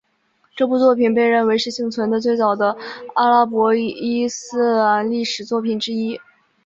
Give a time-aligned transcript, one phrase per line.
[0.55, 2.75] 这部作品被认为是幸存的最早的
[3.13, 6.19] 阿拉伯伊斯兰历史作品之一。